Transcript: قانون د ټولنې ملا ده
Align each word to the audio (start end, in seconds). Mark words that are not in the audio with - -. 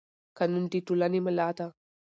قانون 0.37 0.63
د 0.71 0.73
ټولنې 0.87 1.19
ملا 1.25 1.49
ده 1.57 1.67